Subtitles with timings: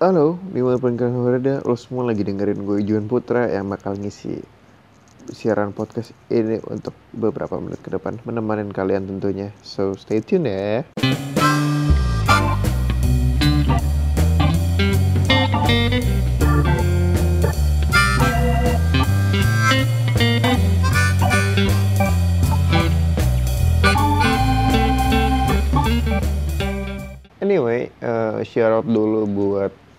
[0.00, 4.00] Halo, di mana pun kalian berada, lo semua lagi dengerin gue Juan Putra yang bakal
[4.00, 4.40] ngisi
[5.28, 9.52] siaran podcast ini untuk beberapa menit ke depan menemani kalian tentunya.
[9.60, 10.88] So stay tune ya.
[27.44, 29.89] Anyway, uh, shout out dulu buat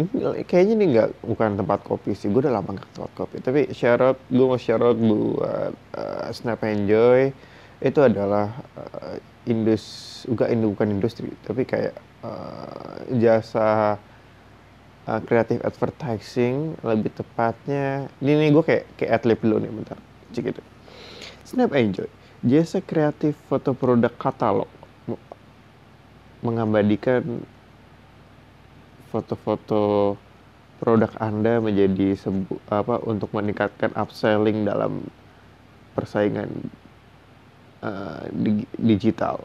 [0.00, 3.36] ini kayaknya nih nggak bukan tempat kopi sih, gue udah lama nggak tempat kopi.
[3.44, 3.60] Tapi
[4.00, 7.30] out, gue mau out buat uh, Snap Enjoy.
[7.80, 9.16] Itu adalah uh,
[9.48, 9.84] indus,
[10.28, 13.96] bukan, bukan industri, tapi kayak uh, jasa
[15.08, 18.08] uh, creative advertising lebih tepatnya.
[18.20, 19.98] Ini nih gue kayak kayak adlib dulu nih bentar,
[20.32, 20.62] cek itu.
[21.50, 22.06] Snap Enjoy
[22.40, 24.70] Jasa kreatif foto produk katalog
[26.40, 27.44] mengabadikan
[29.10, 30.14] foto-foto
[30.80, 35.04] produk Anda menjadi sebu apa untuk meningkatkan upselling dalam
[35.92, 36.48] persaingan
[37.84, 39.44] uh, di digital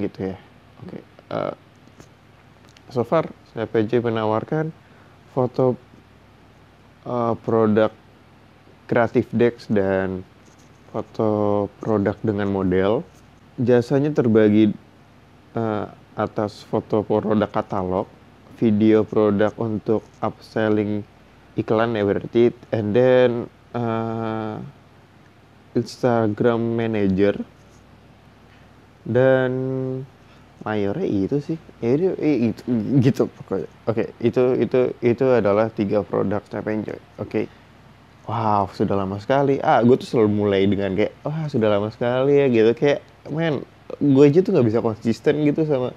[0.00, 0.36] gitu ya.
[0.82, 0.98] Oke.
[0.98, 1.02] Okay.
[1.30, 1.54] Uh,
[2.90, 4.74] so far saya PJ menawarkan
[5.36, 5.78] foto
[7.06, 7.92] uh, produk
[8.90, 10.26] kreatif Dex dan
[10.92, 13.06] foto produk dengan model.
[13.56, 14.72] Jasanya terbagi
[15.56, 18.08] uh, atas foto produk katalog,
[18.62, 21.02] video produk untuk upselling
[21.58, 24.62] iklan ya berarti, and then uh,
[25.74, 27.42] Instagram Manager.
[29.02, 29.50] Dan
[30.62, 31.58] mayornya itu sih.
[31.82, 32.62] Ya itu, itu
[33.02, 33.66] gitu pokoknya.
[33.90, 37.26] Oke okay, itu itu itu adalah tiga produk Snap Enjoy oke.
[37.26, 37.44] Okay
[38.26, 39.58] wow sudah lama sekali.
[39.62, 42.70] Ah gue tuh selalu mulai dengan kayak wah sudah lama sekali ya gitu.
[42.76, 43.66] Kayak men
[43.98, 45.90] gue aja tuh nggak bisa konsisten gitu sama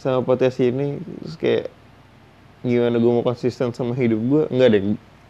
[0.00, 1.00] sama podcast ini.
[1.24, 1.64] Terus kayak
[2.66, 4.82] gimana gue mau konsisten sama hidup gue nggak deh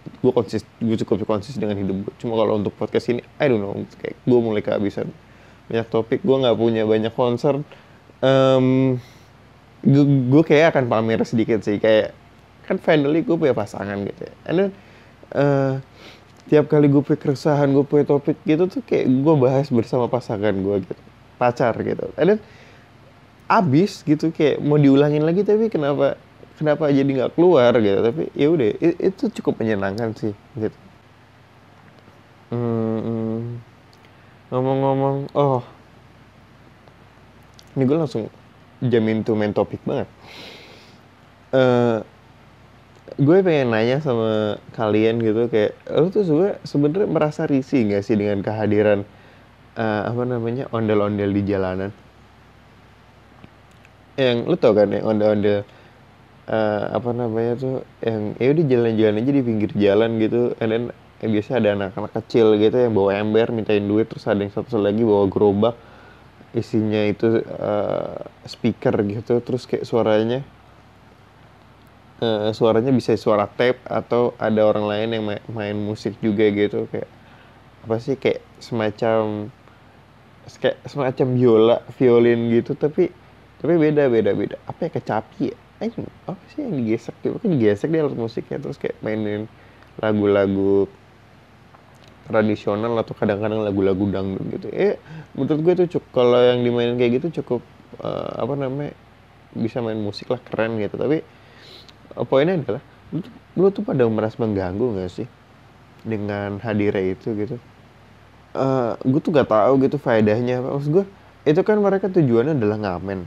[0.09, 3.61] gue konsis gue cukup konsisten dengan hidup gue cuma kalau untuk podcast ini I don't
[3.61, 5.13] know kayak gue mulai kehabisan
[5.69, 7.61] banyak topik gue nggak punya banyak concern.
[8.25, 8.97] Um,
[9.85, 12.17] gue, gue kayak akan pamer sedikit sih kayak
[12.65, 14.35] kan finally gue punya pasangan gitu ya.
[14.49, 14.71] And then
[15.37, 15.73] uh,
[16.49, 20.57] tiap kali gue punya keresahan gue punya topik gitu tuh kayak gue bahas bersama pasangan
[20.57, 21.03] gue gitu
[21.37, 22.09] pacar gitu.
[22.17, 22.41] Dan
[23.49, 26.17] abis gitu kayak mau diulangin lagi tapi kenapa
[26.59, 28.03] kenapa jadi nggak keluar gitu?
[28.03, 30.79] Tapi ya udah itu cukup menyenangkan sih gitu.
[32.51, 33.63] Hmm,
[34.51, 35.63] ngomong-ngomong oh.
[37.79, 38.27] Ini gue langsung
[38.83, 40.11] jamin tuh main topik banget.
[41.55, 42.03] Uh,
[43.17, 46.27] gue pengen nanya sama kalian gitu kayak lu tuh
[46.67, 49.09] sebenarnya merasa risih gak sih dengan kehadiran
[49.79, 51.91] uh, apa namanya ondel-ondel di jalanan?
[54.19, 55.63] Yang lu tau kan ya ondel-ondel
[56.49, 60.57] uh, apa namanya tuh yang ya udah jalan-jalan aja di pinggir jalan gitu.
[60.59, 60.85] And then
[61.21, 64.81] ya biasa ada anak-anak kecil gitu yang bawa ember mintain duit terus ada yang satu
[64.81, 65.77] lagi bawa gerobak.
[66.57, 70.41] Isinya itu uh, speaker gitu terus kayak suaranya
[72.25, 76.89] uh, suaranya bisa suara tape atau ada orang lain yang main, main musik juga gitu.
[76.89, 77.09] Kayak
[77.85, 79.53] apa sih kayak semacam
[80.49, 83.13] kayak semacam viola violin gitu tapi
[83.61, 84.57] tapi beda beda beda.
[84.65, 85.91] Apa ya kecapi ya eh
[86.27, 89.47] apa sih yang digesek gitu kan digesek dia alat musiknya terus kayak mainin
[90.03, 90.91] lagu-lagu
[92.29, 94.69] tradisional atau kadang-kadang lagu-lagu dangdut gitu.
[94.71, 95.01] Eh
[95.33, 97.65] menurut gue itu cukup kalau yang dimainin kayak gitu cukup
[98.05, 98.93] uh, apa namanya
[99.57, 101.01] bisa main musik lah keren gitu.
[101.01, 101.25] Tapi
[102.29, 103.25] poinnya adalah lu,
[103.57, 105.29] lu tuh pada merasa mengganggu gak sih
[106.05, 107.57] dengan hadirnya itu gitu?
[108.53, 110.77] Uh, eh, gue tuh gak tahu gitu faedahnya apa.
[110.77, 111.05] Maksud gue
[111.49, 113.25] itu kan mereka tujuannya adalah ngamen.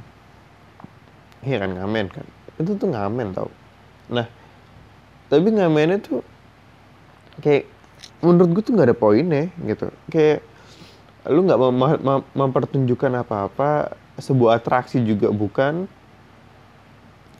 [1.42, 2.26] Iya kan ngamen kan
[2.62, 3.50] itu tuh ngamen tau.
[4.10, 4.28] Nah
[5.32, 6.20] tapi ngamennya tuh
[7.40, 7.64] kayak
[8.20, 9.88] menurut gue tuh gak ada poinnya gitu.
[10.12, 10.44] Kayak
[11.30, 15.86] lu nggak mem mem mempertunjukkan apa-apa sebuah atraksi juga bukan.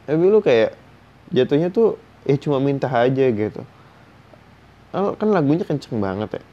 [0.06, 0.78] Tapi lu kayak
[1.34, 3.62] jatuhnya tuh ya cuma minta aja gitu.
[4.92, 6.44] Kan lagunya kenceng banget ya.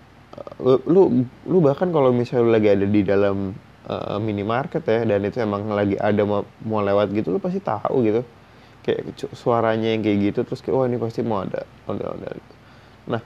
[0.88, 3.52] Lu lu bahkan kalau misalnya lu lagi ada di dalam
[3.88, 8.04] uh, minimarket ya dan itu emang lagi ada mau, mau lewat gitu lu pasti tahu
[8.04, 8.22] gitu
[8.82, 12.54] kayak suaranya yang kayak gitu terus kayak wah oh, ini pasti mau ada ondel-ondel gitu.
[13.08, 13.22] nah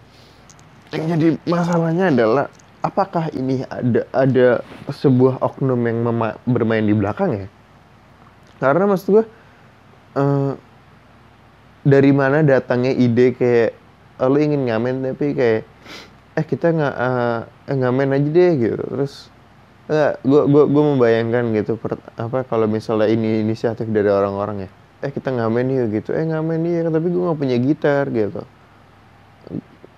[0.93, 2.47] yang jadi masalahnya adalah
[2.83, 4.49] apakah ini ada ada
[4.91, 5.99] sebuah oknum yang
[6.45, 7.47] bermain di belakang ya
[8.59, 9.25] karena maksud gue
[10.19, 10.53] uh,
[11.83, 13.71] dari mana datangnya ide kayak
[14.23, 15.63] oh, lu ingin ngamen tapi kayak
[16.33, 17.41] eh kita nggak uh,
[17.71, 19.33] ngamen aja deh gitu terus
[19.91, 24.71] Enggak, gua gua gua membayangkan gitu per, apa kalau misalnya ini inisiatif dari orang-orang ya.
[25.03, 26.15] Eh kita ngamen yuk gitu.
[26.15, 28.43] Eh ngamen iya tapi gua nggak punya gitar gitu.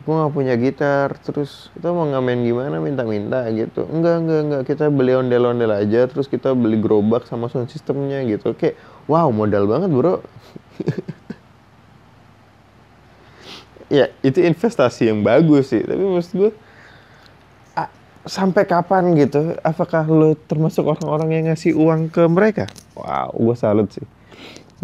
[0.05, 3.89] Gua nggak punya gitar, terus kita mau ngamen gimana minta-minta gitu.
[3.89, 4.62] Enggak, enggak, enggak.
[4.69, 8.53] Kita beli ondel-ondel aja, terus kita beli gerobak sama sound systemnya gitu.
[8.53, 8.77] Kayak
[9.09, 10.21] wow, modal banget, Bro.
[14.01, 16.53] ya, itu investasi yang bagus sih, tapi maksud gue
[18.25, 19.56] sampai kapan gitu?
[19.61, 22.65] Apakah lo termasuk orang-orang yang ngasih uang ke mereka?
[22.97, 24.05] Wow, gue salut sih.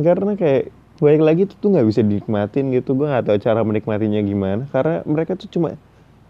[0.00, 2.96] Karena kayak baik lagi itu tuh nggak bisa dinikmatin gitu.
[2.96, 4.62] Gue nggak tahu cara menikmatinya gimana.
[4.68, 5.76] Karena mereka tuh cuma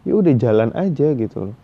[0.04, 1.56] ya udah jalan aja gitu loh.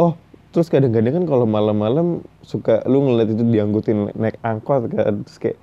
[0.00, 0.16] Oh,
[0.50, 5.58] terus kadang-kadang kan kalau malam-malam suka lu ngeliat itu diangkutin naik angkot kan terus kayak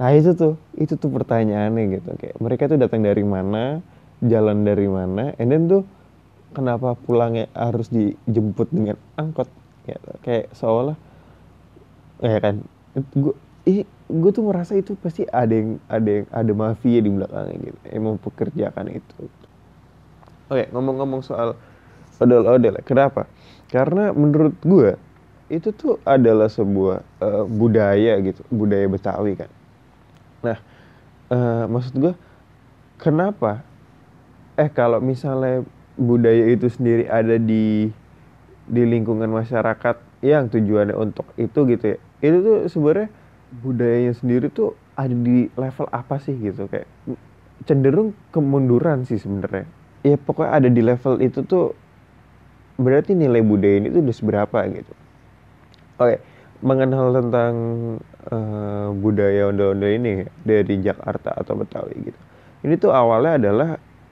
[0.00, 3.84] nah itu tuh itu tuh pertanyaannya gitu kayak mereka tuh datang dari mana
[4.24, 5.84] jalan dari mana and then tuh
[6.56, 9.52] kenapa pulangnya harus dijemput dengan angkot
[9.84, 10.96] ya, kayak seolah
[12.24, 12.64] ya kan
[12.96, 13.36] gue
[14.10, 18.14] gue tuh merasa itu pasti ada yang ada yang ada mafia di belakangnya gitu emang
[18.18, 19.16] pekerjaan itu.
[20.50, 21.54] Oke ngomong-ngomong soal
[22.18, 23.30] odol-odol kenapa?
[23.70, 24.98] Karena menurut gue
[25.50, 29.50] itu tuh adalah sebuah uh, budaya gitu budaya betawi kan.
[30.42, 30.58] Nah
[31.30, 32.14] uh, maksud gue
[32.98, 33.62] kenapa
[34.58, 35.62] eh kalau misalnya
[35.94, 37.88] budaya itu sendiri ada di
[38.70, 43.08] di lingkungan masyarakat yang tujuannya untuk itu gitu ya itu tuh sebenarnya
[43.50, 46.70] budayanya sendiri tuh ada di level apa sih gitu?
[46.70, 46.86] Kayak
[47.66, 49.66] cenderung kemunduran sih sebenarnya.
[50.06, 51.76] Ya pokoknya ada di level itu tuh
[52.80, 54.92] berarti nilai budaya ini tuh udah seberapa gitu.
[56.00, 56.16] Oke
[56.60, 57.54] mengenal tentang
[58.28, 62.20] uh, budaya ondo-ondo ini dari Jakarta atau Betawi gitu.
[62.60, 63.70] Ini tuh awalnya adalah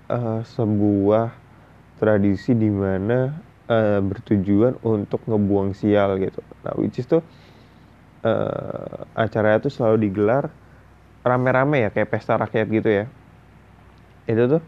[0.08, 1.28] uh, sebuah
[2.00, 3.36] tradisi di mana
[3.68, 6.40] uh, bertujuan untuk ngebuang sial gitu.
[6.64, 7.20] Nah, which is tuh
[8.28, 10.52] uh, acaranya tuh selalu digelar
[11.24, 13.04] rame-rame ya kayak pesta rakyat gitu ya.
[14.28, 14.62] Itu tuh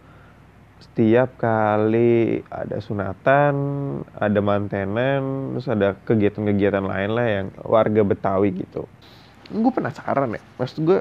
[0.80, 3.54] setiap kali ada sunatan,
[4.16, 8.88] ada mantenan, terus ada kegiatan-kegiatan lain lah yang warga Betawi gitu.
[9.52, 10.98] Gue penasaran ya, maksud gue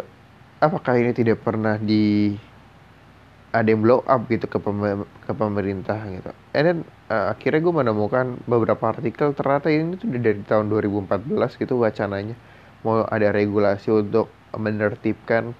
[0.59, 2.35] apakah ini tidak pernah di
[3.49, 6.31] ada yang blow up gitu ke, pem ke pemerintah gitu.
[6.53, 6.77] And then
[7.09, 12.37] uh, akhirnya gue menemukan beberapa artikel ternyata ini tuh dari tahun 2014 gitu wacananya
[12.85, 15.51] mau ada regulasi untuk menertibkan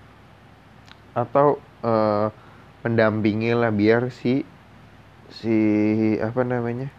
[1.14, 2.32] atau uh,
[2.86, 4.48] mendampingi lah biar si
[5.30, 5.58] si
[6.18, 6.90] apa namanya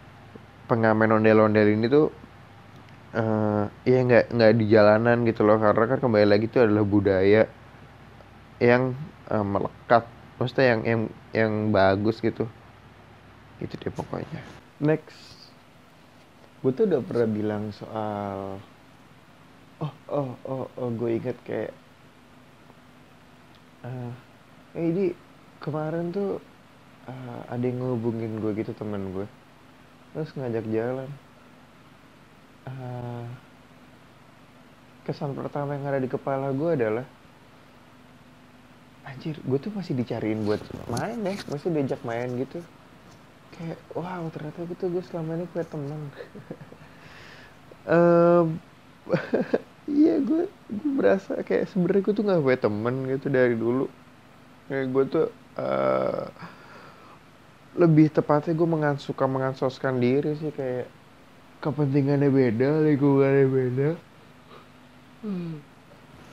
[0.69, 2.07] pengamen ondel-ondel ini tuh
[3.17, 5.59] uh, ya nggak nggak di jalanan gitu loh.
[5.59, 7.43] Karena kan kembali lagi itu adalah budaya
[8.61, 8.95] yang
[9.27, 10.07] uh, melekat.
[10.39, 11.01] Maksudnya yang yang
[11.35, 12.47] yang bagus gitu.
[13.59, 14.41] Itu deh pokoknya.
[14.81, 15.51] Next.
[16.61, 18.61] Gue tuh udah pernah bilang soal
[19.81, 21.73] oh oh oh, oh gue inget kayak
[23.81, 24.13] uh,
[24.77, 25.05] eh ini
[25.57, 26.37] kemarin tuh
[27.09, 29.27] uh, ada yang ngehubungin gue gitu temen gue
[30.11, 31.09] terus ngajak jalan.
[32.61, 33.25] Uh,
[35.01, 37.05] kesan pertama yang ada di kepala gue adalah
[39.01, 40.61] anjir gue tuh masih dicariin buat
[40.93, 42.61] main deh masih diajak main gitu.
[43.57, 46.01] Kayak wow ternyata gitu gue selama ini punya teman
[47.89, 48.47] um,
[49.89, 53.85] iya gue gue berasa kayak sebenarnya gue tuh nggak punya temen gitu dari dulu.
[54.69, 55.27] Kayak gue tuh
[55.57, 56.25] uh,
[57.77, 60.91] lebih tepatnya gue mengan suka mengansoskan diri sih kayak
[61.63, 63.89] kepentingannya beda lingkungannya beda.
[65.21, 65.61] Hmm.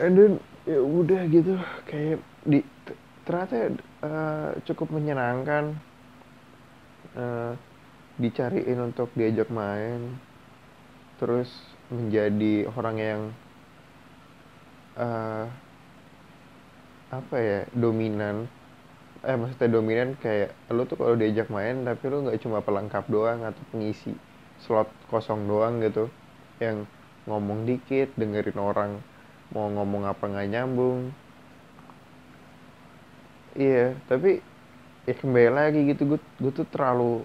[0.00, 0.32] and then
[0.64, 2.64] ya udah gitu kayak di
[3.28, 5.76] ternyata uh, cukup menyenangkan
[7.12, 7.52] uh,
[8.16, 10.16] dicariin untuk diajak main.
[11.20, 11.52] Terus
[11.88, 13.23] menjadi orang yang
[14.97, 15.45] uh,
[17.09, 18.49] apa ya dominan.
[19.25, 23.42] Eh maksudnya dominan kayak lu tuh kalau diajak main tapi lu nggak cuma pelengkap doang
[23.42, 24.14] atau pengisi
[24.62, 26.12] slot kosong doang gitu.
[26.62, 26.87] Yang
[27.28, 28.92] ngomong dikit dengerin orang
[29.52, 31.11] mau ngomong apa nggak nyambung.
[33.59, 34.45] Iya tapi
[35.09, 37.25] ya kembali lagi gitu gue gue tuh terlalu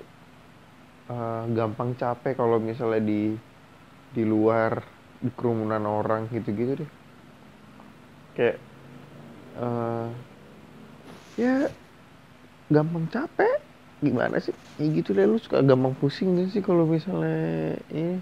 [1.11, 3.35] uh, gampang capek kalau misalnya di
[4.13, 4.85] di luar
[5.23, 6.91] di kerumunan orang gitu-gitu deh.
[8.37, 8.57] Kayak
[9.57, 10.09] uh,
[11.37, 11.69] ya
[12.73, 13.59] gampang capek.
[14.03, 14.53] Gimana sih?
[14.77, 18.19] Ya gitu deh lu suka gampang pusing gak sih kalau misalnya ini?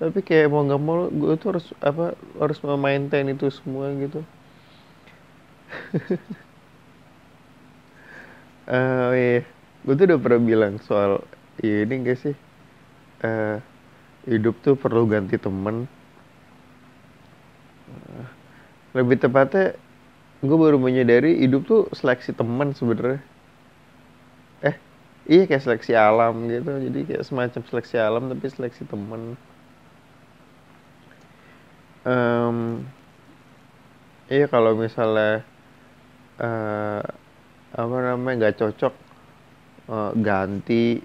[0.00, 4.20] Tapi kayak mau nggak mau gue tuh harus apa harus memaintain itu semua gitu.
[8.66, 9.40] Uh, iya.
[9.82, 11.26] Gue tuh udah pernah bilang soal
[11.62, 12.34] ini gak sih?
[13.22, 13.62] Uh,
[14.28, 15.86] hidup tuh perlu ganti temen.
[18.92, 19.74] Lebih tepatnya
[20.42, 23.22] gue baru menyadari hidup tuh seleksi teman sebenarnya
[24.66, 24.76] eh
[25.30, 26.72] iya kayak seleksi alam gitu.
[26.90, 29.38] Jadi kayak semacam seleksi alam tapi seleksi teman
[32.06, 32.82] um,
[34.30, 35.46] iya kalau misalnya
[36.42, 37.02] uh,
[37.72, 38.94] apa namanya nggak cocok
[39.90, 41.00] uh, ganti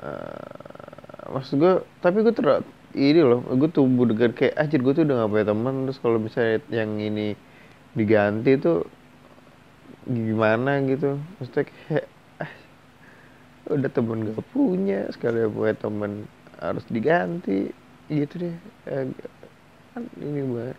[0.00, 0.65] uh,
[1.32, 2.62] maksud gue tapi gue ter
[2.96, 6.18] ini loh gue tumbuh dengan kayak aja gue tuh udah gak punya teman terus kalau
[6.22, 7.36] misalnya yang ini
[7.96, 8.84] diganti tuh
[10.06, 11.18] gimana gitu?
[11.38, 12.06] Maksudnya kayak
[12.38, 12.52] ah,
[13.74, 16.12] udah temen gak punya sekali punya temen
[16.62, 17.74] harus diganti.
[18.06, 18.56] Gitu deh.
[18.86, 19.04] Eh,
[19.92, 20.78] kan ini banget.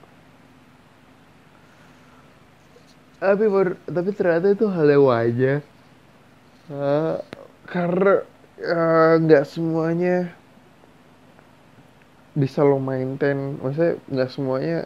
[3.17, 3.45] Tapi
[3.89, 5.59] tapi ternyata itu hal yang wajar.
[6.67, 7.17] Uh,
[7.63, 8.27] karena
[8.57, 10.33] nggak uh, semuanya
[12.37, 13.57] bisa lo maintain.
[13.61, 14.77] Maksudnya nggak semuanya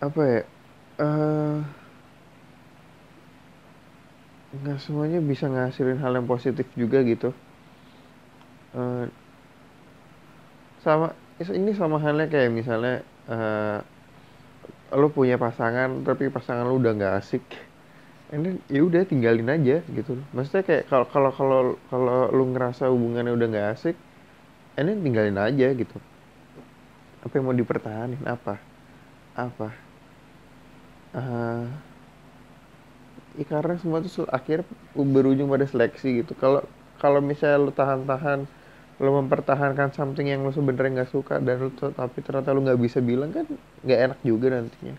[0.00, 0.42] apa ya
[1.04, 1.60] uh,
[4.50, 7.32] nggak semuanya bisa ngasilin hal yang positif juga gitu.
[8.72, 9.08] Uh,
[10.80, 13.80] sama ini sama halnya kayak misalnya uh,
[14.96, 17.44] lo punya pasangan tapi pasangan lo udah nggak asik
[18.30, 20.14] ini ya udah tinggalin aja gitu.
[20.30, 21.60] Maksudnya kayak kalau kalau kalau
[21.90, 23.96] kalau lo ngerasa hubungannya udah nggak asik
[24.78, 25.96] ini tinggalin aja gitu.
[27.26, 28.22] Apa yang mau dipertahanin?
[28.24, 28.62] Apa?
[29.34, 29.68] Apa?
[31.10, 31.66] Uh,
[33.34, 34.62] ya karena semua itu akhir
[34.94, 36.32] berujung pada seleksi gitu.
[36.38, 36.62] Kalau
[37.02, 38.46] kalau misalnya lu tahan-tahan
[39.00, 43.02] lu mempertahankan something yang lu sebenarnya nggak suka dan lu tapi ternyata lu nggak bisa
[43.02, 43.48] bilang kan
[43.82, 44.94] nggak enak juga nantinya.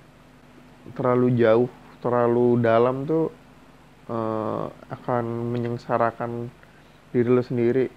[0.97, 1.69] Terlalu jauh
[2.01, 3.29] terlalu dalam tuh
[4.10, 6.51] uh, akan menyengsarakan
[7.13, 7.88] diri lu sendiri.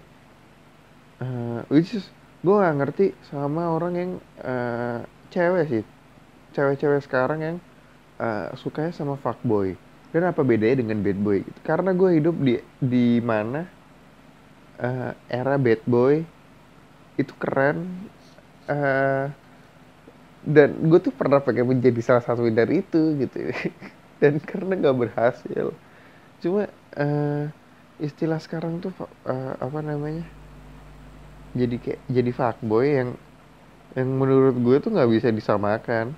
[1.15, 2.07] Uh, which is
[2.43, 4.11] gue gak ngerti sama orang yang
[4.45, 5.01] uh,
[5.33, 5.83] cewek sih.
[6.55, 7.57] Cewek-cewek sekarang yang
[8.21, 9.75] uh, sukanya sama fuckboy.
[10.15, 13.67] Dan apa bedanya dengan bad boy karena gue hidup di di mana
[14.79, 16.23] uh, era bad boy
[17.19, 18.07] itu keren
[18.71, 19.27] uh,
[20.45, 23.49] dan gue tuh pernah pengen menjadi salah satu dari itu gitu.
[24.21, 25.73] Dan karena gak berhasil.
[26.39, 27.43] Cuma uh,
[27.97, 28.93] istilah sekarang tuh
[29.25, 30.21] uh, apa namanya?
[31.57, 33.09] Jadi kayak jadi fuckboy yang
[33.95, 36.13] yang menurut gue tuh nggak bisa disamakan.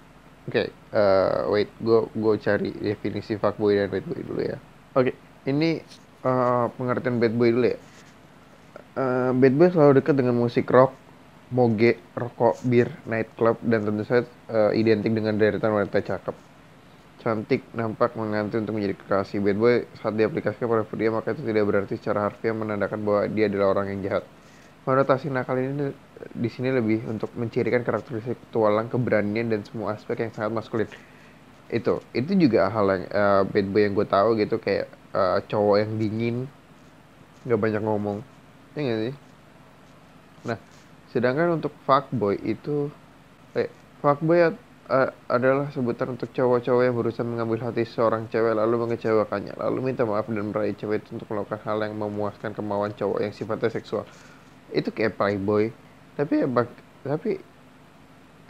[0.48, 4.57] Oke okay, uh, eh, wait gue gue cari definisi fuckboy dan bad boy dulu ya.
[4.98, 5.13] Oke.
[5.13, 5.15] Okay,
[5.53, 5.79] ini
[6.25, 7.79] uh, pengertian bad boy dulu ya.
[8.98, 11.07] Uh, bad boy selalu dekat dengan musik rock
[11.51, 16.36] moge rokok bir nightclub dan tentu saja uh, identik dengan deretan wanita cakep
[17.24, 21.63] cantik nampak menganti untuk menjadi kekasih bad boy saat diaplikasikan pada pria maka itu tidak
[21.66, 24.24] berarti secara harfiah menandakan bahwa dia adalah orang yang jahat
[24.88, 25.92] Konotasi nakal ini
[26.32, 30.88] di sini lebih untuk mencirikan karakteristik petualang, keberanian dan semua aspek yang sangat maskulin.
[31.68, 35.84] Itu, itu juga hal yang uh, bad boy yang gue tahu gitu kayak uh, cowok
[35.84, 36.36] yang dingin,
[37.44, 38.24] nggak banyak ngomong,
[38.80, 39.13] ya gak sih?
[41.12, 42.92] Sedangkan untuk fuckboy itu,
[43.56, 43.72] eh,
[44.04, 44.52] fuckboy
[44.88, 50.08] uh, adalah sebutan untuk cowok-cowok yang berusaha mengambil hati seorang cewek lalu mengecewakannya, lalu minta
[50.08, 54.08] maaf dan meraih cewek itu untuk melakukan hal yang memuaskan kemauan cowok yang sifatnya seksual.
[54.72, 55.72] Itu kayak playboy.
[56.18, 56.68] Tapi ya bak
[57.06, 57.40] tapi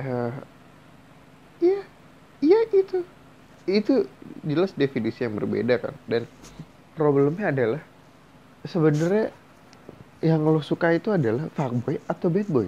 [0.01, 0.33] uh,
[1.61, 1.81] iya
[2.39, 3.03] iya itu
[3.67, 4.07] itu
[4.47, 5.93] jelas definisi yang berbeda kan.
[6.07, 6.25] Dan
[6.95, 7.81] problemnya adalah
[8.65, 9.29] sebenarnya
[10.23, 12.67] yang lo suka itu adalah fuckboy atau bad boy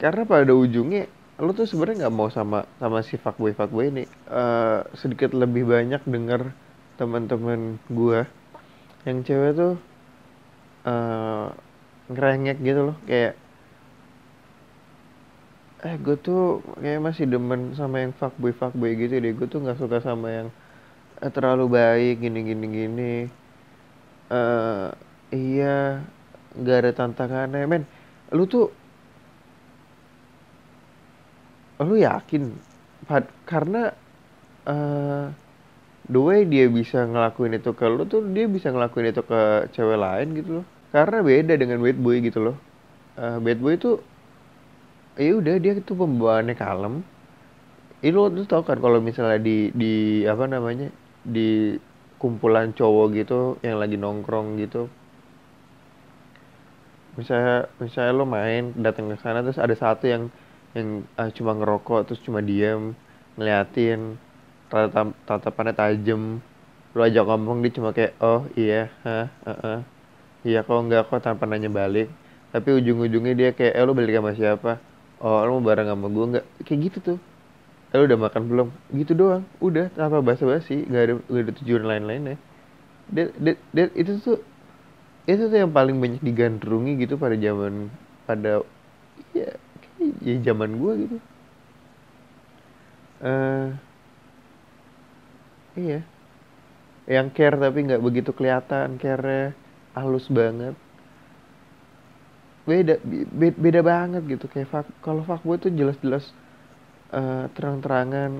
[0.00, 1.10] karena pada ujungnya
[1.40, 4.04] lo tuh sebenarnya nggak mau sama sama si fuckboy fuckboy ini.
[4.28, 6.52] Uh, sedikit lebih banyak dengar
[7.00, 8.28] teman-teman gua
[9.08, 9.74] yang cewek tuh
[10.84, 11.48] uh,
[12.12, 13.40] ngerengek gitu loh kayak
[15.80, 19.32] eh gue tuh kayak masih demen sama yang fuckboy fuckboy gitu deh.
[19.32, 20.48] Gue tuh nggak suka sama yang
[21.24, 23.14] eh, terlalu baik gini gini gini.
[24.28, 24.92] Uh,
[25.32, 26.04] iya
[26.56, 27.84] nggak ada tantangannya men.
[28.34, 28.70] Lu tuh
[31.80, 32.52] lu yakin
[33.48, 33.90] karena
[34.68, 35.32] uh,
[36.06, 39.98] the way dia bisa ngelakuin itu ke lu tuh dia bisa ngelakuin itu ke cewek
[39.98, 40.66] lain gitu loh.
[40.90, 42.56] Karena beda dengan bad boy gitu loh.
[43.14, 43.98] Uh, bad boy itu
[45.18, 47.02] ya udah dia itu pembawaannya kalem.
[48.00, 50.88] Ini lo tuh tau kan kalau misalnya di di apa namanya
[51.20, 51.76] di
[52.20, 54.88] kumpulan cowok gitu yang lagi nongkrong gitu
[57.18, 60.30] misalnya misalnya lo main datang ke sana terus ada satu yang
[60.76, 62.94] yang uh, cuma ngerokok terus cuma diem
[63.34, 64.18] ngeliatin
[65.26, 66.38] tatapannya tajam.
[66.94, 69.80] Lo ajak ngomong dia cuma kayak oh iya ha uh, uh
[70.46, 72.10] iya kok nggak kok tanpa nanya balik.
[72.50, 74.72] Tapi ujung-ujungnya dia kayak eh lu balik sama siapa?
[75.22, 77.18] Oh lu mau bareng sama gue nggak kayak gitu tuh.
[77.94, 78.68] Eh lu udah makan belum?
[78.94, 82.36] Gitu doang udah tanpa basa-basi nggak ada nggak ada tujuan lain-lainnya.
[83.10, 84.38] Dia, dia, dia, itu tuh
[85.28, 87.88] itu tuh yang paling banyak digandrungi gitu pada zaman
[88.28, 88.62] pada
[89.34, 89.50] ya
[90.24, 91.16] ya zaman gue gitu.
[93.20, 93.70] Eh
[95.76, 96.02] iya.
[97.14, 99.52] Yang care tapi nggak begitu kelihatan care
[99.98, 100.74] halus banget.
[102.68, 102.94] Beda
[103.40, 106.24] be- beda banget gitu kayak fuck, kalau fuckboy tuh jelas-jelas
[107.14, 108.32] eh, terang-terangan.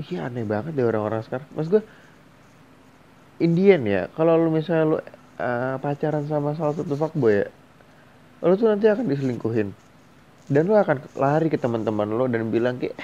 [0.00, 1.48] Iya aneh banget deh orang-orang sekarang.
[1.56, 1.82] Mas gue
[3.40, 4.02] Indian ya?
[4.14, 4.96] Kalau lu misalnya lu
[5.40, 7.48] eh, pacaran sama salah satu fuckboy ya
[8.40, 9.68] lu tuh nanti akan diselingkuhin.
[10.50, 12.96] Dan lu akan lari ke teman-teman lu dan bilang kayak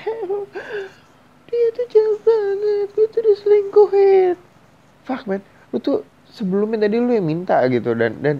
[1.46, 4.34] dia tuh jahat banget gue tuh diselingkuhin.
[5.06, 5.44] Fuck man.
[5.70, 6.02] Lu tuh
[6.32, 8.36] sebelumnya tadi lu yang minta gitu dan dan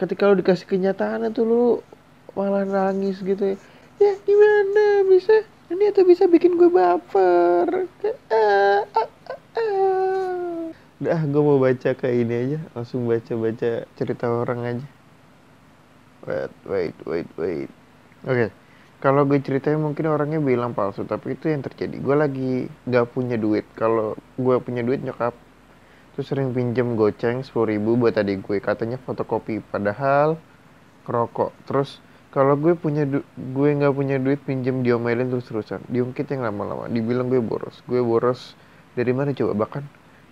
[0.00, 1.62] ketika lu dikasih kenyataan tuh lu
[2.32, 3.56] malah nangis gitu ya.
[4.00, 5.06] Ya gimana?
[5.06, 5.44] Bisa?
[5.70, 7.86] Ini tuh bisa bikin gue baper?
[8.30, 9.33] Ah, ah, ah, ah.
[11.04, 12.58] Udah gue mau baca ke ini aja.
[12.72, 14.86] Langsung baca baca cerita orang aja.
[16.24, 17.70] Wait wait wait wait.
[18.24, 18.48] Oke
[19.04, 21.92] kalau gue ceritain mungkin orangnya bilang palsu tapi itu yang terjadi.
[22.00, 22.52] Gue lagi
[22.88, 23.68] gak punya duit.
[23.76, 25.36] Kalau gue punya duit nyokap.
[26.16, 29.60] Tuh sering pinjem goceng sepuluh ribu buat adik gue katanya fotokopi.
[29.60, 30.40] Padahal
[31.04, 32.00] kerokok terus
[32.32, 36.88] kalau gue punya du- gue nggak punya duit pinjem diomelin terus terusan diungkit yang lama-lama.
[36.88, 37.84] Dibilang gue boros.
[37.84, 38.56] Gue boros
[38.94, 39.66] dari mana coba?
[39.66, 39.82] Bahkan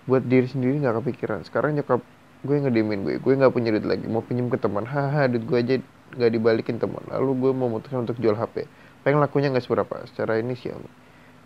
[0.07, 1.47] buat diri sendiri nggak kepikiran.
[1.47, 2.03] Sekarang nyokap
[2.43, 3.15] gue ngediemin gue.
[3.23, 4.07] Gue nggak punya duit lagi.
[4.11, 4.83] Mau pinjem ke teman.
[4.87, 5.75] Haha duit gue aja
[6.19, 7.03] nggak dibalikin teman.
[7.11, 8.67] Lalu gue mau memutuskan untuk jual HP
[9.03, 10.07] pengen lakunya nggak seberapa.
[10.11, 10.71] Secara sih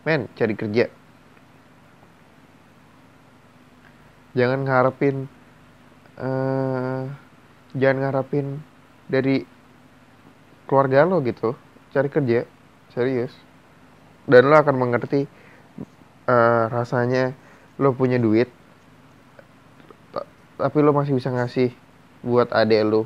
[0.05, 0.87] men cari kerja.
[4.37, 5.17] Jangan ngarepin
[6.17, 7.05] eh
[7.77, 8.47] jangan ngarepin
[9.09, 9.45] dari
[10.69, 11.57] keluarga lo gitu.
[11.97, 12.45] Cari kerja.
[12.93, 13.33] Serius.
[14.29, 15.25] Dan lo akan mengerti
[16.27, 17.33] eh, rasanya
[17.83, 18.49] lo punya duit
[20.13, 20.29] ta-
[20.61, 21.71] tapi lo masih bisa ngasih
[22.27, 23.03] buat adek lo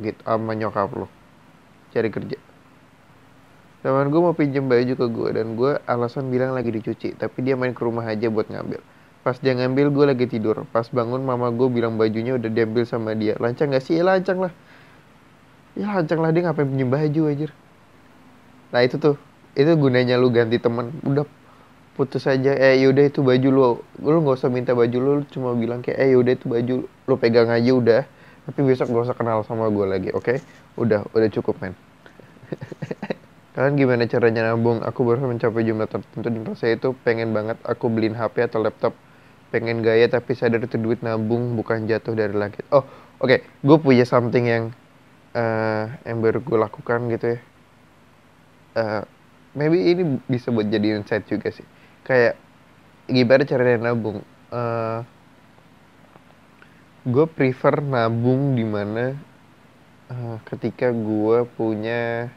[0.00, 1.06] gitu sama nyokap lo.
[1.92, 2.38] Cari kerja.
[3.82, 7.58] Teman gue mau pinjem baju ke gue dan gue alasan bilang lagi dicuci tapi dia
[7.58, 8.80] main ke rumah aja buat ngambil.
[9.26, 10.62] Pas dia ngambil gue lagi tidur.
[10.70, 13.34] Pas bangun mama gue bilang bajunya udah diambil sama dia.
[13.42, 13.98] Lancang gak sih?
[13.98, 14.52] Ya lancang lah.
[15.76, 16.30] Ya lancang lah.
[16.32, 17.48] Dia ngapain pinjem baju aja
[18.72, 19.16] nah itu tuh.
[19.52, 21.28] Itu gunanya lu ganti teman udah
[21.92, 23.68] putus aja eh yaudah itu baju lu.
[24.00, 27.52] Lu nggak usah minta baju lu cuma bilang kayak eh yaudah itu baju lu pegang
[27.52, 28.02] aja udah.
[28.42, 30.42] Tapi besok gak usah kenal sama gue lagi oke?
[30.74, 31.78] Udah udah cukup men.
[33.54, 34.82] Kalian gimana caranya nabung?
[34.82, 38.96] Aku baru mencapai jumlah tertentu di masa itu pengen banget aku beliin HP atau laptop.
[39.54, 42.66] Pengen gaya tapi sadar itu duit nabung bukan jatuh dari langit.
[42.74, 42.82] Oh
[43.22, 44.64] oke gue punya something yang
[45.38, 47.38] eh yang baru gue lakukan gitu ya.
[48.74, 49.02] Eh
[49.54, 51.64] maybe ini bisa buat jadi insight juga sih
[52.06, 52.34] kayak
[53.10, 54.22] gimana caranya nabung.
[54.52, 55.00] Eh
[57.02, 59.18] gue prefer nabung di mana
[60.06, 62.30] eh, ketika gue punya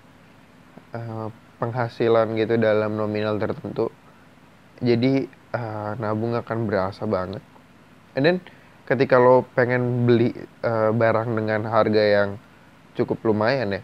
[0.94, 1.28] eh,
[1.62, 3.94] penghasilan gitu dalam nominal tertentu.
[4.82, 7.44] Jadi eh, nabung akan berasa banget.
[8.18, 8.38] And then
[8.90, 10.34] ketika lo pengen beli
[10.66, 12.30] eh, barang dengan harga yang
[12.96, 13.84] cukup lumayan ya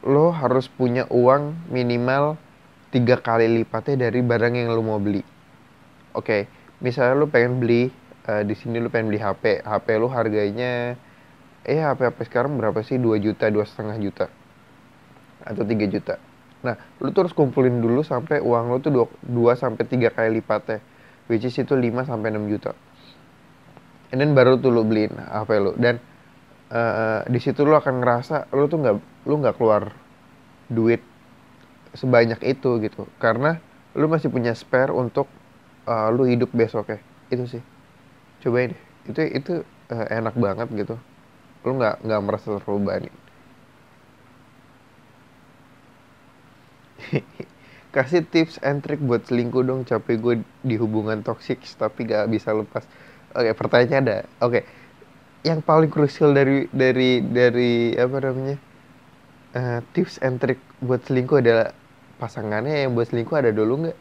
[0.00, 2.40] lo harus punya uang minimal
[2.90, 5.22] tiga kali lipatnya dari barang yang lo mau beli.
[6.14, 6.50] Oke,
[6.82, 7.90] misalnya lo pengen beli
[8.26, 10.98] eh, di sini lo pengen beli HP, HP lo harganya
[11.62, 12.98] eh HP HP sekarang berapa sih?
[12.98, 14.26] 2 juta, dua setengah juta
[15.40, 16.20] atau 3 juta.
[16.60, 19.08] Nah, lo tuh harus kumpulin dulu sampai uang lo tuh 2
[19.56, 20.84] sampai 3 kali lipatnya,
[21.30, 22.72] which is itu 5 sampai 6 juta.
[24.10, 26.02] And then baru tuh lo beliin HP lo dan
[26.68, 29.94] eh, di situ lo akan ngerasa lo tuh nggak lo nggak keluar
[30.66, 31.02] duit
[31.94, 33.06] sebanyak itu gitu.
[33.22, 33.58] Karena
[33.98, 35.26] lu masih punya spare untuk
[35.90, 36.98] uh, lu hidup besok ya
[37.32, 37.62] itu sih.
[38.42, 38.82] Cobain deh.
[39.10, 39.52] Itu itu
[39.92, 40.96] uh, enak banget gitu.
[41.66, 43.10] Lu nggak nggak merasa terbebani
[47.94, 49.82] kasih tips and trick buat selingkuh dong.
[49.88, 52.84] Capek gue di hubungan toxic tapi gak bisa lepas.
[53.34, 54.16] Oke pertanyaannya ada.
[54.42, 54.62] Oke.
[55.42, 58.56] Yang paling krusial dari dari dari apa namanya
[59.50, 61.74] Eh, tips and trick buat selingkuh adalah
[62.22, 63.98] pasangannya yang buat selingkuh ada dulu nggak?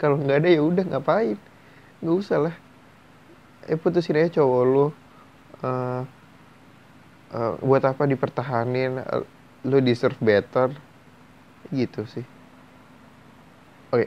[0.00, 1.36] Kalau nggak ada ya udah ngapain?
[2.02, 2.54] Nggak usah lah.
[3.70, 4.86] Eh putusin aja cowok lu.
[5.64, 6.02] Eh,
[7.34, 8.92] eh, buat apa dipertahanin?
[9.02, 9.24] Eh,
[9.68, 10.68] Lu deserve better.
[11.72, 12.24] Gitu sih.
[13.92, 14.06] Oke,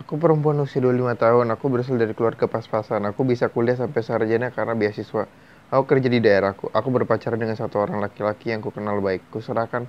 [0.00, 3.04] Aku perempuan usia 25 tahun, aku berasal dari keluarga pas-pasan.
[3.12, 5.28] Aku bisa kuliah sampai sarjana karena beasiswa.
[5.68, 6.72] Aku kerja di daerahku.
[6.72, 9.28] Aku berpacaran dengan satu orang laki-laki yang ku kenal baik.
[9.28, 9.84] Kuserahkan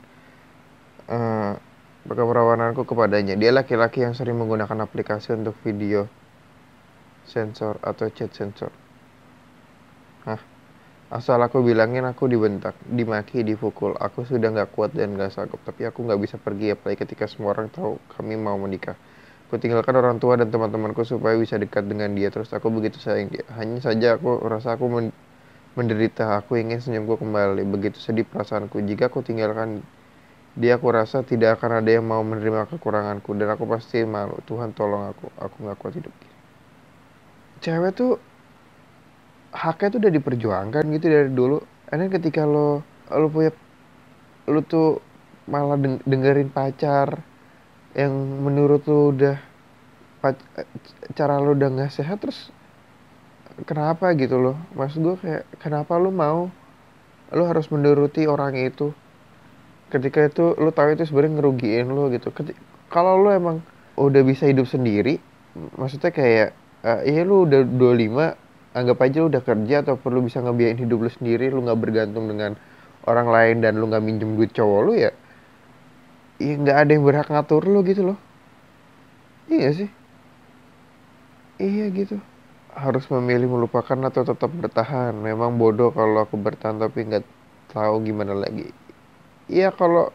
[1.10, 1.54] uh,
[2.06, 3.38] keperawananku kepadanya.
[3.38, 6.10] Dia laki-laki yang sering menggunakan aplikasi untuk video
[7.26, 8.74] sensor atau chat sensor.
[10.26, 10.42] Hah?
[11.12, 14.00] Asal aku bilangin aku dibentak, dimaki, dipukul.
[14.00, 15.60] Aku sudah gak kuat dan gak sanggup.
[15.68, 18.96] Tapi aku gak bisa pergi apalagi ketika semua orang tahu kami mau menikah.
[19.52, 22.32] Aku tinggalkan orang tua dan teman-temanku supaya bisa dekat dengan dia.
[22.32, 23.44] Terus aku begitu sayang dia.
[23.60, 25.12] Hanya saja aku rasa aku men
[25.76, 26.40] menderita.
[26.40, 27.60] Aku ingin senyumku kembali.
[27.68, 28.80] Begitu sedih perasaanku.
[28.80, 29.84] Jika aku tinggalkan
[30.58, 33.32] dia, aku rasa tidak akan ada yang mau menerima kekuranganku.
[33.40, 34.36] Dan aku pasti malu.
[34.44, 35.32] Tuhan tolong aku.
[35.40, 36.36] Aku gak kuat hidup gini.
[37.62, 38.18] Cewek tuh
[39.56, 41.60] haknya tuh udah diperjuangkan gitu dari dulu.
[41.92, 43.52] And ketika lo lo punya
[44.48, 45.04] lo tuh
[45.52, 45.76] malah
[46.08, 47.20] dengerin pacar
[47.92, 49.36] yang menurut lo udah
[51.18, 52.54] cara lo udah nggak sehat terus
[53.68, 56.48] kenapa gitu loh maksud gue kayak kenapa lo mau
[57.34, 58.94] lo harus menuruti orang itu
[59.92, 62.32] ketika itu lo tahu itu sebenarnya ngerugiin lo gitu.
[62.88, 63.60] Kalau lo emang
[64.00, 65.20] udah bisa hidup sendiri
[65.76, 66.56] maksudnya kayak
[66.88, 71.04] uh, iya lo udah 25 anggap aja lu udah kerja atau perlu bisa ngebiayain hidup
[71.04, 72.56] lu sendiri lu nggak bergantung dengan
[73.04, 75.12] orang lain dan lu nggak minjem duit cowok lu ya
[76.40, 78.18] ya nggak ada yang berhak ngatur lu gitu loh.
[79.52, 79.90] Iya sih.
[81.62, 82.18] Iya gitu.
[82.74, 85.14] Harus memilih melupakan atau tetap bertahan.
[85.14, 87.22] Memang bodoh kalau aku bertahan tapi nggak
[87.70, 88.74] tahu gimana lagi
[89.52, 90.10] iya kalau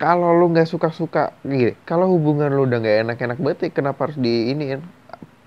[0.00, 4.54] kalau lu nggak suka-suka gini kalau hubungan lu udah nggak enak-enak berarti kenapa harus di
[4.54, 4.80] ini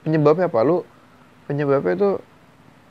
[0.03, 0.59] penyebabnya apa?
[0.61, 0.83] Lu
[1.47, 2.11] penyebabnya itu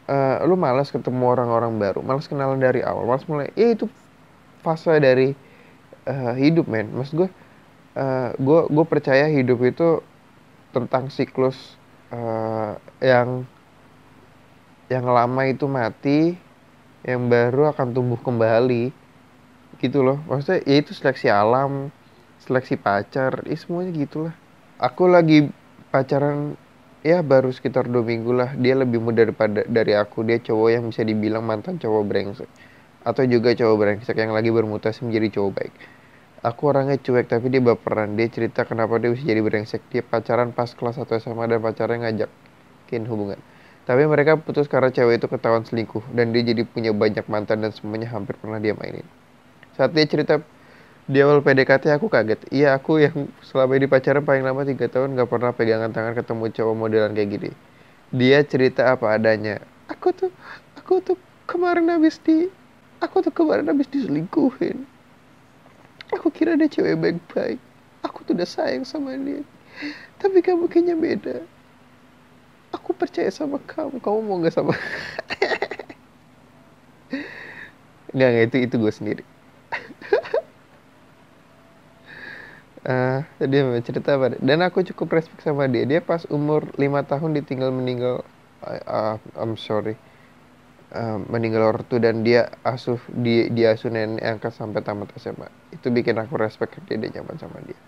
[0.08, 3.86] uh, lu malas ketemu orang-orang baru malas kenalan dari awal malas mulai ya itu
[4.64, 5.36] fase dari
[6.08, 6.90] uh, hidup men.
[6.90, 7.28] Mas gue
[7.94, 10.00] uh, gue gue percaya hidup itu
[10.72, 11.76] tentang siklus
[12.10, 13.44] uh, yang
[14.88, 16.36] yang lama itu mati
[17.04, 19.01] yang baru akan tumbuh kembali
[19.82, 20.22] gitu loh.
[20.30, 21.90] Maksudnya ya itu seleksi alam
[22.42, 24.34] seleksi pacar ya semuanya gitulah.
[24.82, 25.46] Aku lagi
[25.94, 26.58] pacaran
[27.06, 28.50] ya baru sekitar dua minggu lah.
[28.58, 30.26] Dia lebih muda daripada dari aku.
[30.26, 32.50] Dia cowok yang bisa dibilang mantan cowok brengsek.
[33.06, 35.74] Atau juga cowok brengsek yang lagi bermutasi menjadi cowok baik.
[36.42, 38.18] Aku orangnya cuek tapi dia baperan.
[38.18, 39.82] Dia cerita kenapa dia bisa jadi brengsek.
[39.94, 43.38] Dia pacaran pas kelas 1 SMA dan pacarnya ngajakin hubungan.
[43.86, 46.02] Tapi mereka putus karena cewek itu ketahuan selingkuh.
[46.10, 49.06] Dan dia jadi punya banyak mantan dan semuanya hampir pernah dia mainin
[49.76, 50.40] saat dia cerita
[51.08, 52.40] di awal PDKT aku kaget.
[52.52, 56.44] Iya aku yang selama ini pacaran paling lama tiga tahun gak pernah pegangan tangan ketemu
[56.54, 57.50] cowok modelan kayak gini.
[58.12, 59.58] Dia cerita apa adanya.
[59.88, 60.30] Aku tuh,
[60.76, 61.16] aku tuh
[61.48, 62.48] kemarin habis di,
[63.00, 64.84] aku tuh kemarin habis diselingkuhin.
[66.12, 67.60] Aku kira dia cewek baik-baik.
[68.04, 69.40] Aku tuh udah sayang sama dia.
[70.20, 71.36] Tapi kamu kayaknya beda.
[72.76, 73.96] Aku percaya sama kamu.
[74.00, 74.76] Kamu mau gak sama?
[78.12, 79.22] Enggak, enggak itu itu gue sendiri.
[82.86, 85.86] Uh, dia cerita apa dan aku cukup respect sama dia.
[85.86, 88.26] Dia pas umur lima tahun ditinggal meninggal
[88.66, 89.98] uh, I'm sorry
[90.94, 95.88] uh, meninggal ortu dan dia asuh di dia asuh nenek angkat sampai tamat SMA itu
[95.88, 97.78] bikin aku respect dia nyaman sama dia.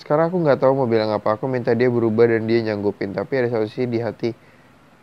[0.00, 1.36] Sekarang aku nggak tahu mau bilang apa.
[1.36, 3.12] Aku minta dia berubah dan dia nyanggupin.
[3.12, 4.32] Tapi ada satu sisi di hati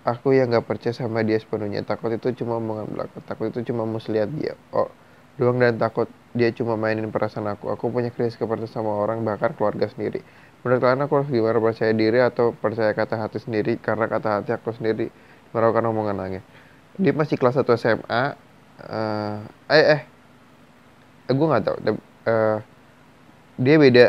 [0.01, 1.85] aku yang nggak percaya sama dia sepenuhnya.
[1.85, 3.21] Takut itu cuma omongan belakang.
[3.29, 4.57] Takut itu cuma mau lihat dia.
[4.73, 4.89] Oh
[5.37, 7.73] doang dan takut dia cuma mainin perasaan aku.
[7.73, 10.21] Aku punya krisis kepercayaan sama orang bahkan keluarga sendiri.
[10.61, 14.51] Menurut kalian aku harus gimana percaya diri atau percaya kata hati sendiri karena kata hati
[14.53, 15.09] aku sendiri
[15.53, 16.43] meragukan omongan langit.
[16.97, 18.23] Dia masih kelas 1 SMA.
[18.77, 19.41] Uh,
[19.73, 20.01] eh eh,
[21.29, 21.77] eh gue nggak tahu.
[22.25, 22.57] Uh,
[23.57, 24.05] dia beda.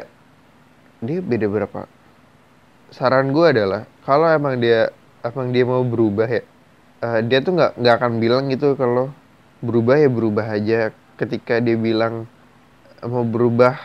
[1.05, 1.81] Dia beda berapa?
[2.93, 4.89] Saran gue adalah kalau emang dia
[5.21, 6.43] emang dia mau berubah ya,
[7.05, 9.13] uh, dia tuh nggak nggak akan bilang gitu kalau
[9.61, 12.31] berubah ya berubah aja ketika dia bilang
[13.05, 13.79] mau berubah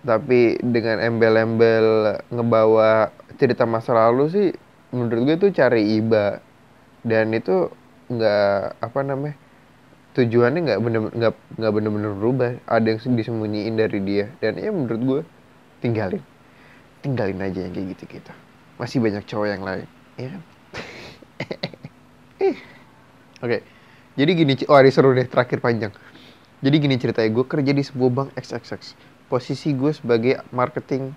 [0.00, 4.48] tapi dengan embel-embel ngebawa cerita masa lalu sih
[4.96, 6.40] menurut gue tuh cari iba.
[7.00, 7.68] Dan itu
[8.10, 9.36] nggak apa namanya
[10.16, 12.50] tujuannya nggak bener nggak nggak bener-bener berubah.
[12.64, 14.26] Ada yang disembunyiin dari dia.
[14.40, 15.20] Dan ya menurut gue
[15.84, 16.24] tinggalin.
[17.04, 18.32] Tinggalin aja yang kayak gitu gitu
[18.80, 19.86] masih banyak cowok yang lain.
[20.16, 20.42] Ya kan?
[22.40, 22.56] Oke.
[23.44, 23.60] Okay.
[24.16, 25.92] jadi gini oh hari seru deh terakhir panjang
[26.60, 28.92] jadi gini ceritanya, gue kerja di sebuah bank XXX.
[29.32, 31.14] Posisi gue sebagai marketing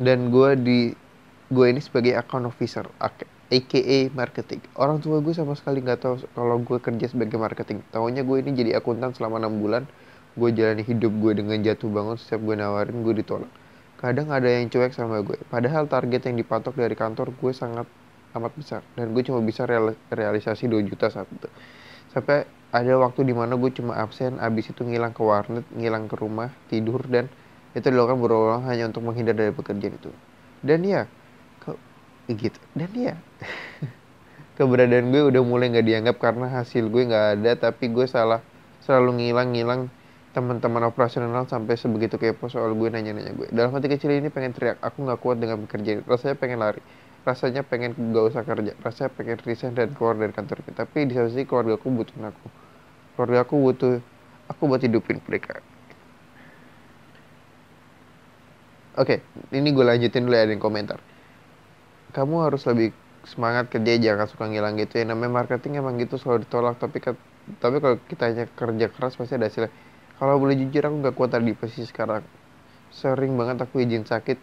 [0.00, 0.78] dan gue di
[1.52, 4.60] gue ini sebagai account officer, aka marketing.
[4.76, 7.84] Orang tua gue sama sekali nggak tahu kalau gue kerja sebagai marketing.
[7.92, 9.84] Tahunya gue ini jadi akuntan selama enam bulan.
[10.36, 13.48] Gue jalani hidup gue dengan jatuh bangun setiap gue nawarin gue ditolak.
[13.96, 17.88] kadang ada yang cuek sama gue padahal target yang dipatok dari kantor gue sangat
[18.36, 21.48] amat besar dan gue cuma bisa real, realisasi 2 juta saat itu
[22.16, 26.16] sampai ada waktu di mana gue cuma absen abis itu ngilang ke warnet ngilang ke
[26.16, 27.28] rumah tidur dan
[27.76, 30.08] itu dilakukan berulang hanya untuk menghindar dari pekerjaan itu
[30.64, 31.04] dan ya
[31.60, 31.76] ke
[32.32, 33.14] gitu dan ya
[34.56, 38.40] keberadaan gue udah mulai nggak dianggap karena hasil gue nggak ada tapi gue salah
[38.80, 39.92] selalu ngilang-ngilang
[40.32, 43.48] teman-teman operasional sampai sebegitu kepo soal gue nanya-nanya gue.
[43.48, 46.04] Dalam hati kecil ini pengen teriak, aku nggak kuat dengan bekerja.
[46.04, 46.84] Rasanya pengen lari,
[47.26, 50.72] rasanya pengen gak usah kerja, rasanya pengen resign dan keluar dari kantor ini.
[50.78, 52.46] Tapi di satu sisi keluarga aku butuh aku.
[53.18, 53.94] Keluarga aku butuh
[54.46, 55.58] aku buat hidupin mereka.
[58.96, 59.20] Oke,
[59.52, 61.02] ini gue lanjutin dulu ya ada komentar.
[62.14, 62.94] Kamu harus lebih
[63.26, 67.02] semangat kerja jangan suka ngilang gitu ya namanya marketing emang gitu selalu ditolak tapi
[67.58, 69.70] tapi kalau kita hanya kerja keras pasti ada hasilnya
[70.22, 72.22] kalau boleh jujur aku nggak kuat tadi posisi sekarang
[72.94, 74.38] sering banget aku izin sakit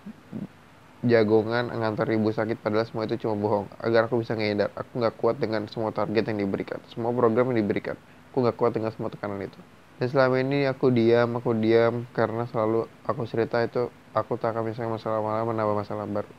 [1.04, 3.68] jagongan ngantar ibu sakit padahal semua itu cuma bohong.
[3.84, 7.64] Agar aku bisa ngehindar aku nggak kuat dengan semua target yang diberikan semua program yang
[7.64, 8.00] diberikan.
[8.32, 9.60] Aku nggak kuat dengan semua tekanan itu.
[10.00, 14.64] Dan selama ini aku diam aku diam karena selalu aku cerita itu aku tak akan
[14.72, 16.32] bisa masalah malah menambah masalah baru.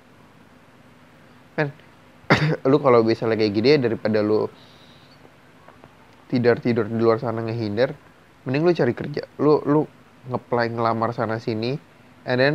[1.61, 1.68] Men
[2.70, 4.48] lu kalau bisa kayak gini ya daripada lu
[6.33, 7.94] tidur tidur di luar sana ngehindar
[8.48, 9.29] mending lu cari kerja.
[9.38, 9.85] Lu lu
[10.33, 11.77] ngeplay ngelamar sana sini
[12.24, 12.55] and then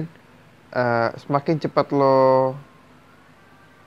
[0.73, 2.55] uh, semakin cepat lo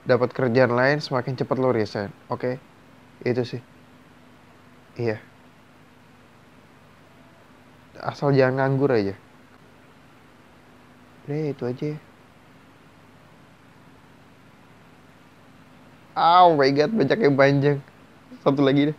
[0.03, 2.55] dapat kerjaan lain semakin cepat lo resign oke okay?
[3.23, 3.61] itu sih
[4.99, 5.19] iya
[8.03, 9.15] asal jangan nganggur aja
[11.23, 11.95] udah itu aja
[16.13, 17.77] Oh my god, banyak yang panjang.
[18.45, 18.97] Satu lagi deh.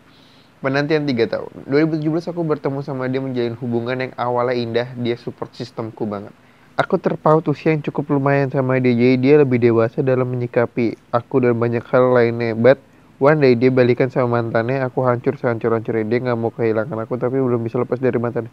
[0.59, 1.53] Penantian 3 tahun.
[1.71, 2.03] 2017
[2.35, 6.35] aku bertemu sama dia menjalin hubungan yang awalnya indah, dia support sistemku banget.
[6.75, 11.47] Aku terpaut usia yang cukup lumayan sama dia, jadi dia lebih dewasa dalam menyikapi aku
[11.47, 12.59] dan banyak hal lainnya.
[12.59, 12.83] But
[13.23, 16.03] one day dia balikan sama mantannya, aku hancur sehancur-hancurnya.
[16.03, 18.51] Dia gak mau kehilangan aku, tapi belum bisa lepas dari mantannya.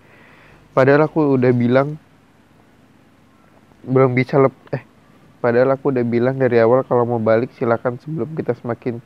[0.78, 1.98] Padahal aku udah bilang,
[3.82, 4.86] belum bisa lep eh
[5.42, 9.02] padahal aku udah bilang dari awal kalau mau balik silakan sebelum kita semakin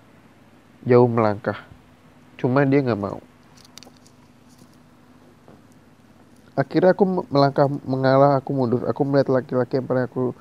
[0.84, 1.63] jauh melangkah
[2.36, 3.23] cuma dia nggak mau
[6.56, 8.82] akhirnya aku melangkah mengalah aku mundur.
[8.88, 10.32] Aku melihat laki-laki yang pernah aku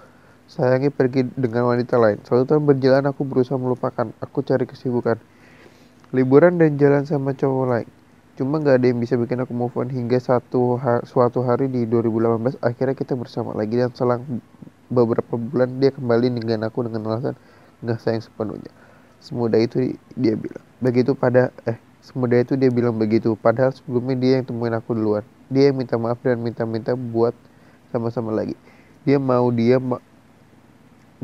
[0.46, 2.22] sayangi pergi dengan wanita lain.
[2.22, 4.14] Suatu tahun berjalan aku berusaha melupakan.
[4.22, 5.18] Aku cari kesibukan.
[6.14, 7.88] Liburan dan jalan sama cowok lain.
[8.38, 9.90] Cuma nggak ada yang bisa bikin aku move on.
[9.90, 13.74] Hingga satu ha suatu hari di 2018 akhirnya kita bersama lagi.
[13.74, 14.22] Dan selang
[14.86, 17.34] beberapa bulan dia kembali dengan aku dengan alasan
[17.82, 18.70] nggak sayang sepenuhnya.
[19.18, 23.34] Semudah itu dia bilang begitu pada eh semudah itu dia bilang begitu.
[23.34, 27.36] Padahal sebelumnya dia yang temuin aku duluan dia yang minta maaf dan minta-minta buat
[27.92, 28.56] sama-sama lagi.
[29.04, 30.00] Dia mau dia ma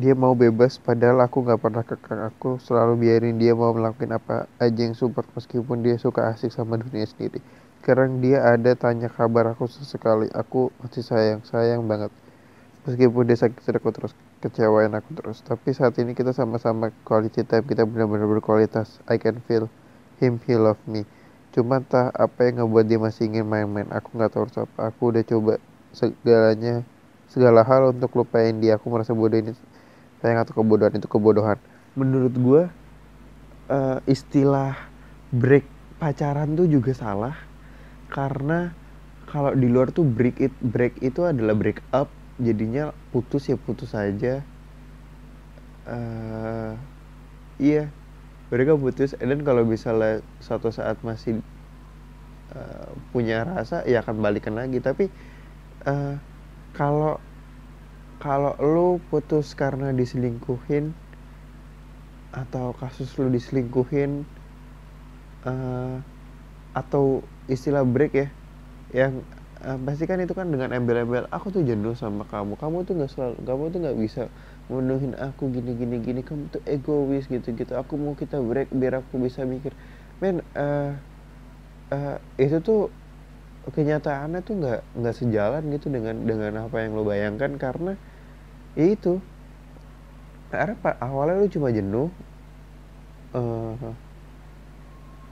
[0.00, 4.48] dia mau bebas padahal aku nggak pernah kekang aku selalu biarin dia mau melakukan apa
[4.56, 7.44] aja yang support meskipun dia suka asik sama dunia sendiri.
[7.80, 10.28] Sekarang dia ada tanya kabar aku sesekali.
[10.32, 12.12] Aku masih sayang sayang banget.
[12.88, 15.44] Meskipun dia sakit aku terus kecewain aku terus.
[15.44, 17.64] Tapi saat ini kita sama-sama quality time.
[17.64, 19.00] Kita benar-benar berkualitas.
[19.08, 19.68] I can feel
[20.20, 21.08] him he love me
[21.50, 23.88] cuma tak apa yang ngebuat dia masih ingin main-main.
[23.90, 24.78] Aku nggak tahu apa.
[24.90, 25.52] Aku udah coba
[25.90, 26.86] segalanya
[27.26, 28.78] segala hal untuk lupain dia.
[28.78, 29.52] Aku merasa bodoh ini.
[30.22, 31.58] Sayang atau kebodohan itu kebodohan.
[31.98, 32.62] Menurut gue
[33.72, 34.76] uh, istilah
[35.34, 35.66] break
[35.98, 37.36] pacaran tuh juga salah.
[38.10, 38.70] Karena
[39.26, 42.10] kalau di luar tuh break it break itu adalah break up.
[42.40, 44.40] Jadinya putus ya putus saja
[45.90, 46.72] uh,
[47.60, 47.90] iya
[48.50, 51.38] mereka putus dan kalau misalnya suatu saat masih
[52.54, 54.82] uh, punya rasa ya akan balikan lagi.
[54.82, 55.06] Tapi
[55.86, 56.18] uh,
[56.74, 57.22] kalau
[58.20, 60.92] kalau lu putus karena diselingkuhin
[62.30, 64.22] atau kasus lu diselingkuhin
[65.46, 65.98] uh,
[66.74, 68.28] atau istilah break ya
[68.94, 69.22] yang
[69.66, 73.10] uh, pasti kan itu kan dengan embel-embel aku tuh jenuh sama kamu kamu tuh nggak
[73.10, 74.22] selalu kamu tuh nggak bisa
[74.70, 76.20] menuhin aku gini gini gini.
[76.22, 77.72] Kamu tuh egois gitu gitu.
[77.74, 79.74] Aku mau kita break biar aku bisa mikir
[80.22, 80.94] men uh,
[81.90, 82.88] uh, itu tuh
[83.66, 87.58] kenyataannya tuh nggak nggak sejalan gitu dengan dengan apa yang lo bayangkan.
[87.58, 87.98] Karena
[88.78, 89.18] ya itu
[90.54, 92.10] karena awalnya lu cuma jenuh
[93.34, 93.74] uh,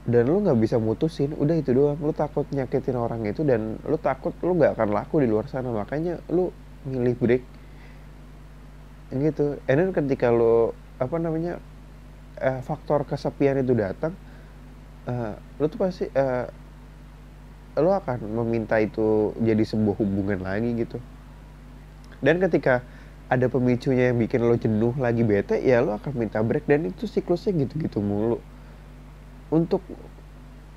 [0.08, 1.38] dan lu nggak bisa mutusin.
[1.38, 5.22] Udah itu doang lu takut nyakitin orang itu dan lu takut lu nggak akan laku
[5.22, 5.70] di luar sana.
[5.70, 6.50] Makanya lu
[6.86, 7.57] milih break
[9.12, 9.56] gitu.
[9.64, 11.62] And then ketika lu apa namanya
[12.42, 14.12] uh, faktor kesepian itu datang
[15.08, 16.46] uh, lu tuh pasti uh,
[17.78, 20.98] lu akan meminta itu jadi sebuah hubungan lagi gitu.
[22.18, 22.82] Dan ketika
[23.30, 26.66] ada pemicunya yang bikin lo jenuh lagi bete ya lo akan minta break.
[26.66, 28.42] Dan itu siklusnya gitu-gitu mulu.
[29.48, 29.80] Untuk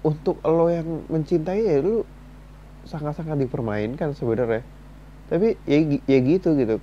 [0.06, 2.06] untuk lo yang mencintai ya lo
[2.86, 4.62] sangat-sangat dipermainkan sebenarnya.
[5.34, 6.78] Tapi ya ya gitu gitu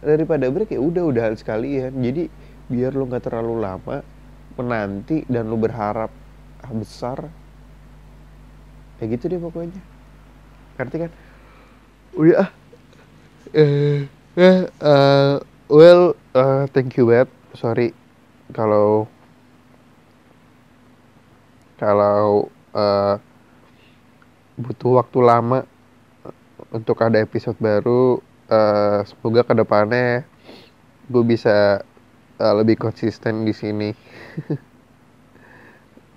[0.00, 1.92] daripada break ya udah udah sekalian.
[2.00, 2.28] Jadi
[2.68, 4.00] biar lo nggak terlalu lama
[4.54, 6.08] menanti dan lo berharap
[6.72, 7.28] besar
[8.98, 9.82] ya gitu deh pokoknya.
[10.80, 11.10] Ngerti kan?
[12.16, 12.50] Udah ah
[13.54, 15.38] eh eh uh,
[15.70, 17.94] well uh, thank you web sorry
[18.50, 19.06] kalau
[21.78, 23.20] kalau uh,
[24.54, 25.66] butuh waktu lama
[26.70, 28.18] untuk ada episode baru
[28.50, 30.24] uh, semoga ke depannya
[31.08, 31.84] gue bisa
[32.40, 33.90] uh, lebih konsisten di sini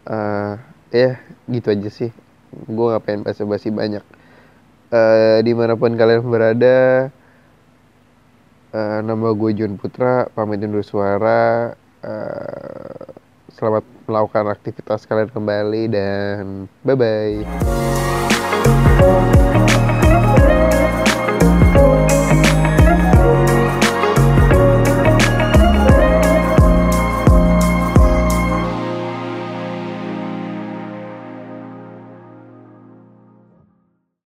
[0.07, 0.55] uh,
[0.95, 1.15] ya yeah,
[1.51, 2.11] gitu aja sih
[2.51, 4.03] gue gak pengen basa-basi banyak
[4.91, 7.11] uh, di mana pun kalian berada
[8.67, 11.71] Uh, nama gue John Putra, pamit undur suara.
[12.03, 13.09] Uh,
[13.55, 18.16] selamat melakukan aktivitas kalian kembali dan bye-bye.